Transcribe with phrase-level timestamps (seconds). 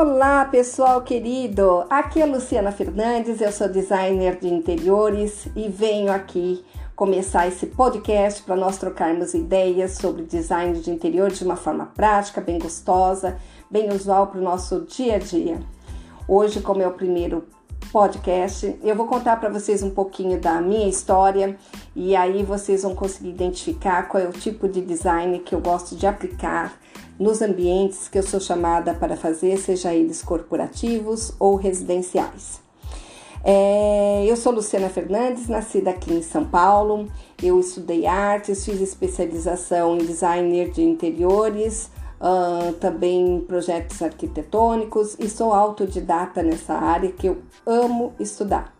[0.00, 1.84] Olá, pessoal querido!
[1.90, 6.64] Aqui é Luciana Fernandes, eu sou designer de interiores e venho aqui
[6.94, 12.40] começar esse podcast para nós trocarmos ideias sobre design de interiores de uma forma prática,
[12.40, 15.58] bem gostosa, bem usual para o nosso dia a dia.
[16.28, 17.48] Hoje, como é o primeiro
[17.90, 21.58] podcast, eu vou contar para vocês um pouquinho da minha história
[21.96, 25.96] e aí vocês vão conseguir identificar qual é o tipo de design que eu gosto
[25.96, 26.78] de aplicar
[27.18, 32.60] nos ambientes que eu sou chamada para fazer, seja eles corporativos ou residenciais.
[33.44, 37.08] É, eu sou Luciana Fernandes, nascida aqui em São Paulo.
[37.42, 41.90] Eu estudei artes, fiz especialização em designer de interiores,
[42.20, 48.74] uh, também projetos arquitetônicos e sou autodidata nessa área que eu amo estudar.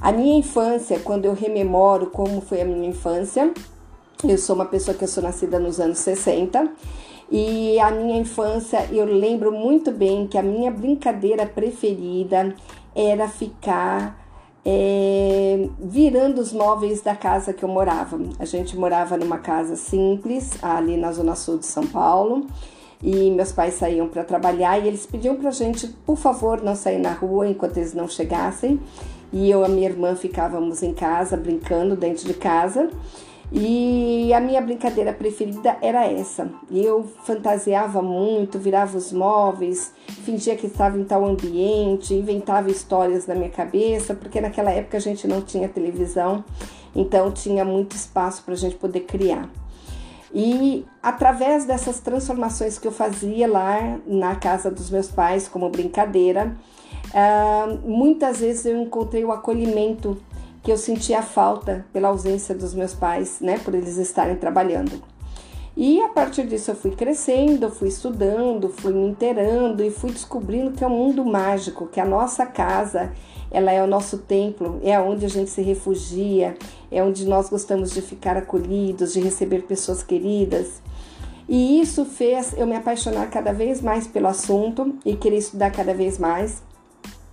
[0.00, 3.52] A minha infância, quando eu rememoro como foi a minha infância,
[4.24, 6.70] eu sou uma pessoa que eu sou nascida nos anos 60
[7.30, 12.54] e a minha infância, eu lembro muito bem que a minha brincadeira preferida
[12.94, 14.20] era ficar
[14.64, 18.18] é, virando os móveis da casa que eu morava.
[18.38, 22.46] A gente morava numa casa simples, ali na zona sul de São Paulo,
[23.02, 26.74] e meus pais saíam para trabalhar e eles pediam para a gente, por favor, não
[26.74, 28.80] sair na rua enquanto eles não chegassem.
[29.32, 32.90] E eu e a minha irmã ficávamos em casa, brincando dentro de casa.
[33.52, 36.48] E a minha brincadeira preferida era essa.
[36.70, 39.92] Eu fantasiava muito, virava os móveis,
[40.24, 45.00] fingia que estava em tal ambiente, inventava histórias na minha cabeça, porque naquela época a
[45.00, 46.44] gente não tinha televisão,
[46.94, 49.48] então tinha muito espaço para a gente poder criar.
[50.32, 56.56] E através dessas transformações que eu fazia lá na casa dos meus pais, como brincadeira,
[57.06, 60.16] uh, muitas vezes eu encontrei o acolhimento
[60.62, 65.02] que eu sentia falta pela ausência dos meus pais, né, por eles estarem trabalhando.
[65.76, 70.72] E a partir disso eu fui crescendo, fui estudando, fui me inteirando e fui descobrindo
[70.72, 73.12] que é um mundo mágico, que a nossa casa,
[73.50, 76.56] ela é o nosso templo, é onde a gente se refugia,
[76.90, 80.82] é onde nós gostamos de ficar acolhidos, de receber pessoas queridas.
[81.48, 85.94] E isso fez eu me apaixonar cada vez mais pelo assunto e querer estudar cada
[85.94, 86.62] vez mais.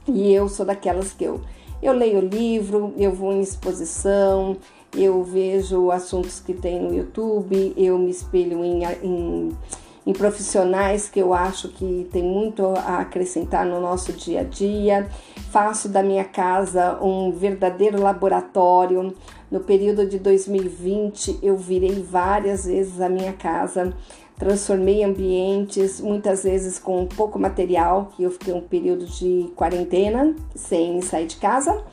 [0.07, 1.41] E eu sou daquelas que eu
[1.81, 4.57] eu leio livro, eu vou em exposição,
[4.95, 9.57] eu vejo assuntos que tem no YouTube, eu me espelho em, em,
[10.05, 15.07] em, profissionais que eu acho que tem muito a acrescentar no nosso dia a dia.
[15.51, 19.13] Faço da minha casa um verdadeiro laboratório.
[19.51, 23.93] No período de 2020, eu virei várias vezes a minha casa
[24.37, 31.01] transformei ambientes, muitas vezes com pouco material, que eu fiquei um período de quarentena, sem
[31.01, 31.83] sair de casa.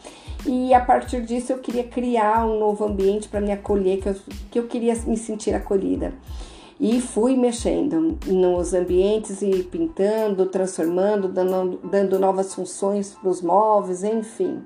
[0.46, 4.16] E a partir disso eu queria criar um novo ambiente para me acolher, que eu,
[4.50, 6.12] que eu queria me sentir acolhida.
[6.78, 14.04] E fui mexendo nos ambientes e pintando, transformando, dando, dando novas funções para os móveis,
[14.04, 14.60] enfim.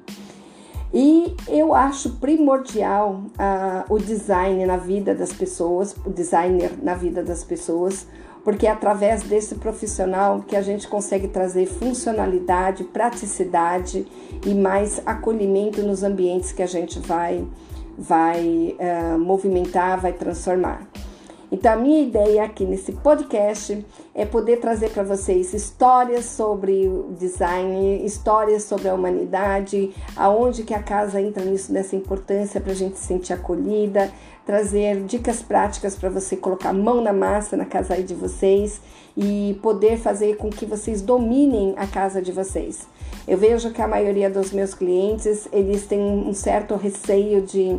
[0.92, 7.22] E eu acho primordial uh, o design na vida das pessoas, o designer na vida
[7.22, 8.06] das pessoas,
[8.42, 14.06] porque é através desse profissional que a gente consegue trazer funcionalidade, praticidade
[14.46, 17.46] e mais acolhimento nos ambientes que a gente vai,
[17.98, 20.88] vai uh, movimentar, vai transformar.
[21.50, 27.14] Então, a minha ideia aqui nesse podcast é poder trazer para vocês histórias sobre o
[27.18, 32.74] design, histórias sobre a humanidade, aonde que a casa entra nisso, nessa importância para a
[32.74, 34.12] gente se sentir acolhida,
[34.44, 38.80] trazer dicas práticas para você colocar a mão na massa na casa aí de vocês
[39.16, 42.86] e poder fazer com que vocês dominem a casa de vocês.
[43.26, 47.78] Eu vejo que a maioria dos meus clientes, eles têm um certo receio de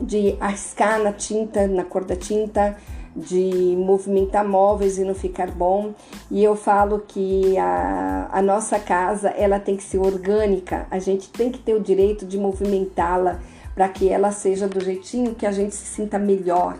[0.00, 2.76] de arriscar na tinta, na cor da tinta,
[3.14, 5.94] de movimentar móveis e não ficar bom.
[6.30, 11.30] E eu falo que a, a nossa casa ela tem que ser orgânica, a gente
[11.30, 13.40] tem que ter o direito de movimentá-la
[13.74, 16.76] para que ela seja do jeitinho que a gente se sinta melhor.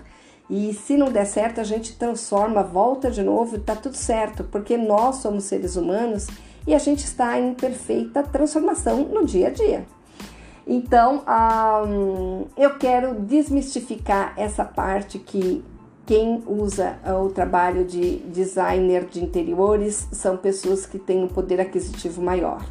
[0.49, 4.77] E se não der certo, a gente transforma, volta de novo, tá tudo certo, porque
[4.77, 6.27] nós somos seres humanos
[6.67, 9.87] e a gente está em perfeita transformação no dia a dia.
[10.67, 11.23] Então,
[11.87, 15.63] um, eu quero desmistificar essa parte que
[16.07, 22.23] quem usa o trabalho de designer de interiores são pessoas que têm um poder aquisitivo
[22.23, 22.65] maior.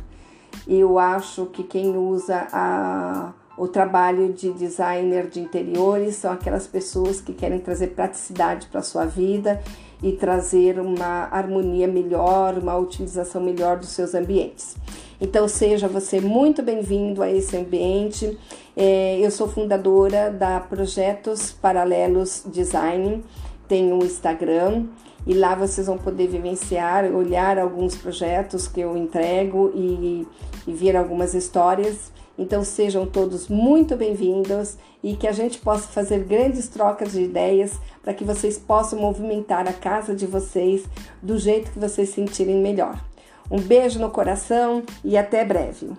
[0.67, 7.21] Eu acho que quem usa a, o trabalho de designer de interiores são aquelas pessoas
[7.21, 9.61] que querem trazer praticidade para a sua vida
[10.01, 14.75] e trazer uma harmonia melhor, uma utilização melhor dos seus ambientes.
[15.21, 18.37] Então, seja você muito bem-vindo a esse ambiente.
[18.75, 23.23] É, eu sou fundadora da Projetos Paralelos Design,
[23.67, 24.87] tenho um Instagram
[25.25, 30.27] e lá vocês vão poder vivenciar, olhar alguns projetos que eu entrego e,
[30.67, 32.11] e ver algumas histórias.
[32.37, 37.73] Então sejam todos muito bem-vindos e que a gente possa fazer grandes trocas de ideias
[38.01, 40.83] para que vocês possam movimentar a casa de vocês
[41.21, 42.99] do jeito que vocês sentirem melhor.
[43.51, 45.91] Um beijo no coração e até breve.